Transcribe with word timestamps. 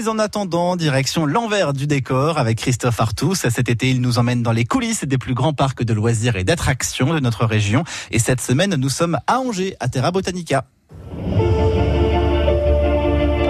Mais 0.00 0.08
en 0.08 0.18
attendant, 0.18 0.76
direction 0.76 1.26
l'envers 1.26 1.74
du 1.74 1.86
décor 1.86 2.38
avec 2.38 2.56
Christophe 2.56 3.02
Artus. 3.02 3.46
Cet 3.50 3.68
été, 3.68 3.90
il 3.90 4.00
nous 4.00 4.18
emmène 4.18 4.42
dans 4.42 4.50
les 4.50 4.64
coulisses 4.64 5.04
des 5.04 5.18
plus 5.18 5.34
grands 5.34 5.52
parcs 5.52 5.82
de 5.82 5.92
loisirs 5.92 6.36
et 6.36 6.44
d'attractions 6.44 7.12
de 7.12 7.20
notre 7.20 7.44
région. 7.44 7.84
Et 8.10 8.18
cette 8.18 8.40
semaine, 8.40 8.76
nous 8.76 8.88
sommes 8.88 9.18
à 9.26 9.40
Angers, 9.40 9.76
à 9.78 9.90
Terra 9.90 10.10
Botanica. 10.10 10.64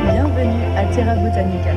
Bienvenue 0.02 0.64
à 0.76 0.86
Terra 0.92 1.14
Botanica. 1.14 1.70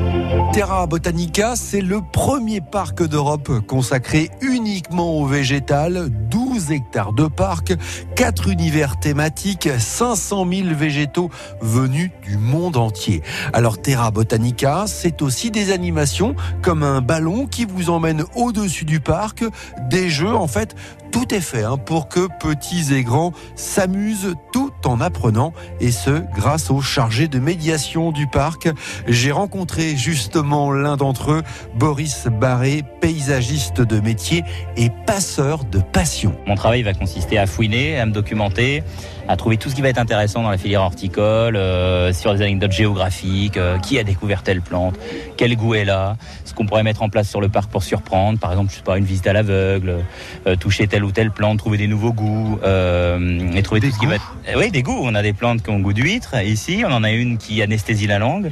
Terra 0.53 0.87
Botanica, 0.87 1.55
c'est 1.55 1.81
le 1.81 2.01
premier 2.11 2.59
parc 2.59 3.03
d'Europe 3.07 3.51
consacré 3.67 4.31
uniquement 4.41 5.19
au 5.19 5.27
végétal. 5.27 6.09
12 6.53 6.71
hectares 6.71 7.13
de 7.13 7.25
parc, 7.25 7.73
4 8.15 8.47
univers 8.49 8.99
thématiques, 8.99 9.67
500 9.75 10.45
000 10.47 10.67
végétaux 10.75 11.31
venus 11.61 12.11
du 12.21 12.37
monde 12.37 12.77
entier. 12.77 13.23
Alors 13.53 13.81
Terra 13.81 14.11
Botanica, 14.11 14.83
c'est 14.85 15.23
aussi 15.23 15.49
des 15.49 15.71
animations 15.71 16.35
comme 16.61 16.83
un 16.83 17.01
ballon 17.01 17.47
qui 17.47 17.65
vous 17.65 17.89
emmène 17.89 18.23
au-dessus 18.35 18.85
du 18.85 18.99
parc, 18.99 19.43
des 19.89 20.11
jeux 20.11 20.35
en 20.35 20.45
fait 20.45 20.75
tout 21.13 21.33
est 21.33 21.41
fait 21.41 21.63
hein, 21.63 21.77
pour 21.77 22.09
que 22.09 22.27
petits 22.39 22.93
et 22.93 23.03
grands 23.03 23.31
s'amusent 23.55 24.35
tout 24.51 24.73
en 24.83 24.99
apprenant, 24.99 25.53
et 25.79 25.91
ce, 25.91 26.23
grâce 26.35 26.71
aux 26.71 26.81
chargés 26.81 27.27
de 27.27 27.39
médiation 27.39 28.11
du 28.11 28.27
parc. 28.27 28.67
J'ai 29.07 29.31
rencontré 29.31 29.95
justement 29.95 30.71
l'un 30.71 30.97
d'entre 30.97 31.31
eux, 31.31 31.43
Boris 31.75 32.27
Barré, 32.27 32.83
paysagiste 32.99 33.79
de 33.79 33.99
métier 33.99 34.43
et 34.75 34.89
passeur 35.05 35.63
de 35.65 35.79
passion. 35.79 36.35
Mon 36.47 36.55
travail 36.55 36.81
va 36.81 36.93
consister 36.93 37.37
à 37.37 37.45
fouiner, 37.45 37.99
à 37.99 38.07
me 38.07 38.11
documenter, 38.11 38.83
à 39.27 39.37
trouver 39.37 39.57
tout 39.57 39.69
ce 39.69 39.75
qui 39.75 39.81
va 39.81 39.89
être 39.89 39.99
intéressant 39.99 40.41
dans 40.41 40.49
la 40.49 40.57
filière 40.57 40.81
horticole, 40.81 41.55
euh, 41.55 42.11
sur 42.11 42.33
des 42.33 42.41
anecdotes 42.41 42.71
géographiques, 42.71 43.57
euh, 43.57 43.77
qui 43.77 43.99
a 43.99 44.03
découvert 44.03 44.43
telle 44.43 44.61
plante, 44.61 44.95
quel 45.37 45.55
goût 45.55 45.75
elle 45.75 45.91
a, 45.91 46.17
ce 46.43 46.53
qu'on 46.53 46.65
pourrait 46.65 46.83
mettre 46.83 47.03
en 47.03 47.09
place 47.09 47.29
sur 47.29 47.39
le 47.39 47.49
parc 47.49 47.69
pour 47.69 47.83
surprendre, 47.83 48.39
par 48.39 48.51
exemple, 48.51 48.71
je 48.71 48.77
sais 48.77 48.83
pas, 48.83 48.97
une 48.97 49.05
visite 49.05 49.27
à 49.27 49.33
l'aveugle, 49.33 50.03
euh, 50.47 50.55
toucher 50.55 50.87
telle 51.11 51.27
ou 51.27 51.29
telle 51.29 51.31
plante, 51.31 51.57
trouver 51.57 51.77
des 51.77 51.87
nouveaux 51.87 52.13
goûts, 52.13 52.59
euh, 52.63 53.51
et 53.53 53.61
trouver 53.63 53.81
Des 53.81 53.89
tout 53.89 53.95
ce 53.95 53.99
qui 53.99 54.05
va. 54.05 54.15
Oui, 54.55 54.71
des 54.71 54.83
goûts. 54.83 54.99
On 55.01 55.15
a 55.15 55.21
des 55.21 55.33
plantes 55.33 55.63
qui 55.63 55.69
ont 55.69 55.79
goût 55.79 55.93
d'huître, 55.93 56.35
ici, 56.43 56.83
on 56.87 56.91
en 56.91 57.03
a 57.03 57.11
une 57.11 57.37
qui 57.37 57.61
anesthésie 57.61 58.07
la 58.07 58.19
langue. 58.19 58.51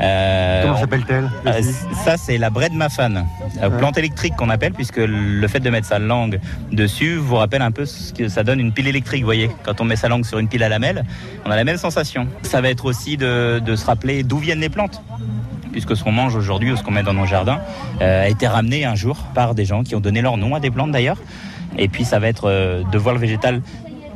Euh, 0.00 0.62
Comment 0.62 0.78
s'appelle-t-elle 0.78 1.28
euh, 1.46 1.60
ça, 2.04 2.16
c'est 2.16 2.38
la 2.38 2.50
bread 2.50 2.72
mafane, 2.72 3.26
euh, 3.60 3.68
plante 3.68 3.98
électrique 3.98 4.34
qu'on 4.36 4.48
appelle, 4.48 4.72
puisque 4.72 4.98
le 4.98 5.48
fait 5.48 5.58
de 5.58 5.70
mettre 5.70 5.88
sa 5.88 5.98
langue 5.98 6.38
dessus 6.70 7.16
vous 7.16 7.34
rappelle 7.34 7.62
un 7.62 7.72
peu 7.72 7.84
ce 7.84 8.12
que 8.12 8.28
ça 8.28 8.44
donne 8.44 8.60
une 8.60 8.72
pile 8.72 8.86
électrique. 8.86 9.22
Vous 9.22 9.26
voyez, 9.26 9.50
quand 9.64 9.80
on 9.80 9.84
met 9.84 9.96
sa 9.96 10.08
langue 10.08 10.24
sur 10.24 10.38
une 10.38 10.48
pile 10.48 10.62
à 10.62 10.68
lamelles, 10.68 11.04
on 11.44 11.50
a 11.50 11.56
la 11.56 11.64
même 11.64 11.78
sensation. 11.78 12.28
Ça 12.42 12.60
va 12.60 12.68
être 12.68 12.84
aussi 12.84 13.16
de, 13.16 13.58
de 13.58 13.74
se 13.74 13.84
rappeler 13.86 14.22
d'où 14.22 14.38
viennent 14.38 14.60
les 14.60 14.68
plantes. 14.68 15.02
Puisque 15.72 15.96
ce 15.96 16.04
qu'on 16.04 16.12
mange 16.12 16.34
aujourd'hui 16.34 16.72
ou 16.72 16.76
ce 16.76 16.82
qu'on 16.82 16.90
met 16.90 17.02
dans 17.02 17.14
nos 17.14 17.26
jardins 17.26 17.60
euh, 18.00 18.24
a 18.24 18.28
été 18.28 18.46
ramené 18.46 18.84
un 18.84 18.94
jour 18.94 19.16
par 19.34 19.54
des 19.54 19.64
gens 19.64 19.82
qui 19.82 19.94
ont 19.94 20.00
donné 20.00 20.22
leur 20.22 20.36
nom 20.36 20.54
à 20.54 20.60
des 20.60 20.70
plantes 20.70 20.90
d'ailleurs. 20.90 21.18
Et 21.76 21.88
puis 21.88 22.04
ça 22.04 22.18
va 22.18 22.28
être 22.28 22.48
euh, 22.48 22.82
de 22.84 22.98
voir 22.98 23.14
le 23.14 23.20
végétal 23.20 23.62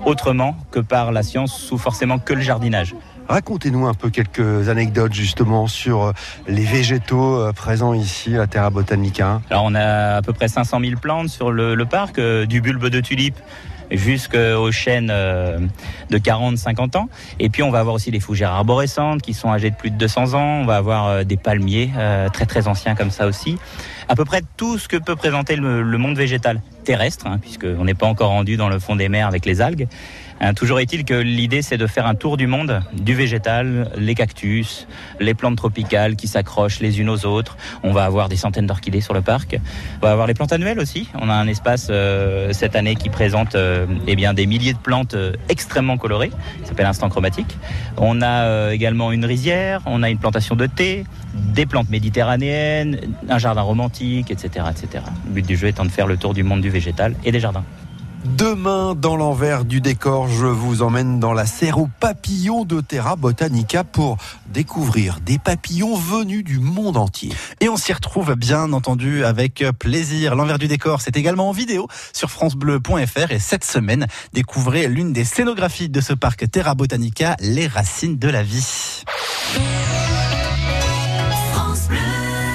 autrement 0.04 0.56
que 0.70 0.80
par 0.80 1.12
la 1.12 1.22
science, 1.22 1.54
sous 1.54 1.78
forcément 1.78 2.18
que 2.18 2.32
le 2.34 2.40
jardinage. 2.40 2.94
Racontez-nous 3.28 3.86
un 3.86 3.94
peu 3.94 4.10
quelques 4.10 4.68
anecdotes 4.68 5.12
justement 5.12 5.66
sur 5.68 6.02
euh, 6.02 6.12
les 6.48 6.64
végétaux 6.64 7.52
présents 7.54 7.94
ici 7.94 8.36
à 8.36 8.46
Terra 8.46 8.70
Botanica. 8.70 9.40
Alors 9.48 9.64
on 9.64 9.74
a 9.74 10.16
à 10.16 10.22
peu 10.22 10.32
près 10.32 10.48
500 10.48 10.80
000 10.80 11.00
plantes 11.00 11.28
sur 11.28 11.52
le, 11.52 11.74
le 11.74 11.84
parc, 11.84 12.18
euh, 12.18 12.46
du 12.46 12.60
bulbe 12.60 12.88
de 12.88 13.00
tulipe 13.00 13.36
jusqu'aux 13.96 14.72
chênes 14.72 15.10
euh, 15.10 15.58
de 16.10 16.18
40-50 16.18 16.96
ans. 16.96 17.08
Et 17.38 17.48
puis 17.48 17.62
on 17.62 17.70
va 17.70 17.80
avoir 17.80 17.94
aussi 17.94 18.10
des 18.10 18.20
fougères 18.20 18.50
arborescentes 18.50 19.22
qui 19.22 19.34
sont 19.34 19.50
âgées 19.50 19.70
de 19.70 19.76
plus 19.76 19.90
de 19.90 19.96
200 19.96 20.34
ans. 20.34 20.60
On 20.62 20.64
va 20.64 20.76
avoir 20.76 21.06
euh, 21.06 21.24
des 21.24 21.36
palmiers 21.36 21.90
euh, 21.96 22.28
très 22.28 22.46
très 22.46 22.68
anciens 22.68 22.94
comme 22.94 23.10
ça 23.10 23.26
aussi. 23.26 23.58
À 24.08 24.16
peu 24.16 24.24
près 24.24 24.42
tout 24.56 24.78
ce 24.78 24.88
que 24.88 24.96
peut 24.96 25.16
présenter 25.16 25.56
le, 25.56 25.82
le 25.82 25.98
monde 25.98 26.16
végétal 26.16 26.60
terrestre, 26.82 27.26
hein, 27.26 27.38
puisqu'on 27.40 27.84
n'est 27.84 27.94
pas 27.94 28.06
encore 28.06 28.30
rendu 28.30 28.56
dans 28.56 28.68
le 28.68 28.78
fond 28.78 28.96
des 28.96 29.08
mers 29.08 29.26
avec 29.26 29.46
les 29.46 29.60
algues. 29.60 29.88
Hein, 30.44 30.54
toujours 30.54 30.80
est-il 30.80 31.04
que 31.04 31.14
l'idée 31.14 31.62
c'est 31.62 31.76
de 31.76 31.86
faire 31.86 32.04
un 32.04 32.16
tour 32.16 32.36
du 32.36 32.48
monde 32.48 32.82
du 32.92 33.14
végétal, 33.14 33.92
les 33.96 34.16
cactus, 34.16 34.88
les 35.20 35.34
plantes 35.34 35.56
tropicales 35.56 36.16
qui 36.16 36.26
s'accrochent 36.26 36.80
les 36.80 37.00
unes 37.00 37.10
aux 37.10 37.26
autres. 37.26 37.56
On 37.84 37.92
va 37.92 38.04
avoir 38.04 38.28
des 38.28 38.34
centaines 38.34 38.66
d'orchidées 38.66 39.00
sur 39.00 39.14
le 39.14 39.22
parc. 39.22 39.60
On 40.00 40.06
va 40.06 40.10
avoir 40.10 40.26
les 40.26 40.34
plantes 40.34 40.52
annuelles 40.52 40.80
aussi. 40.80 41.08
On 41.14 41.28
a 41.28 41.34
un 41.34 41.46
espace 41.46 41.86
euh, 41.90 42.52
cette 42.52 42.74
année 42.74 42.96
qui 42.96 43.08
présente 43.08 43.54
euh, 43.54 43.86
eh 44.08 44.16
bien 44.16 44.34
des 44.34 44.46
milliers 44.46 44.72
de 44.72 44.78
plantes 44.78 45.14
euh, 45.14 45.32
extrêmement 45.48 45.96
colorées. 45.96 46.32
Ça 46.62 46.70
s'appelle 46.70 46.86
Instant 46.86 47.08
Chromatique. 47.08 47.56
On 47.96 48.20
a 48.20 48.42
euh, 48.42 48.70
également 48.72 49.12
une 49.12 49.24
rizière. 49.24 49.80
On 49.86 50.02
a 50.02 50.10
une 50.10 50.18
plantation 50.18 50.56
de 50.56 50.66
thé, 50.66 51.04
des 51.34 51.66
plantes 51.66 51.88
méditerranéennes, 51.88 52.98
un 53.28 53.38
jardin 53.38 53.62
romantique, 53.62 54.32
etc., 54.32 54.66
etc. 54.70 55.04
Le 55.26 55.34
but 55.34 55.46
du 55.46 55.56
jeu 55.56 55.68
étant 55.68 55.84
de 55.84 55.90
faire 55.90 56.08
le 56.08 56.16
tour 56.16 56.34
du 56.34 56.42
monde 56.42 56.62
du 56.62 56.70
végétal 56.72 57.14
et 57.24 57.30
des 57.30 57.40
jardins. 57.40 57.64
Demain, 58.24 58.94
dans 58.94 59.16
l'envers 59.16 59.64
du 59.64 59.80
décor, 59.80 60.28
je 60.28 60.46
vous 60.46 60.82
emmène 60.82 61.18
dans 61.18 61.32
la 61.32 61.44
serre 61.44 61.78
aux 61.78 61.88
papillons 61.98 62.64
de 62.64 62.80
Terra 62.80 63.16
Botanica 63.16 63.82
pour 63.82 64.16
découvrir 64.46 65.18
des 65.20 65.38
papillons 65.38 65.96
venus 65.96 66.44
du 66.44 66.60
monde 66.60 66.96
entier. 66.96 67.32
Et 67.60 67.68
on 67.68 67.76
s'y 67.76 67.92
retrouve 67.92 68.36
bien 68.36 68.72
entendu 68.72 69.24
avec 69.24 69.64
plaisir. 69.76 70.36
L'envers 70.36 70.58
du 70.58 70.68
décor, 70.68 71.00
c'est 71.00 71.16
également 71.16 71.48
en 71.48 71.52
vidéo 71.52 71.88
sur 72.12 72.30
francebleu.fr 72.30 73.32
et 73.32 73.40
cette 73.40 73.64
semaine, 73.64 74.06
découvrez 74.32 74.86
l'une 74.86 75.12
des 75.12 75.24
scénographies 75.24 75.88
de 75.88 76.00
ce 76.00 76.12
parc 76.12 76.48
Terra 76.48 76.76
Botanica, 76.76 77.36
les 77.40 77.66
racines 77.66 78.18
de 78.18 78.28
la 78.28 78.44
vie. 78.44 79.02